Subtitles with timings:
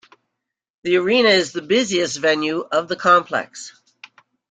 [0.81, 3.71] The arena is the busiest venue of the complex.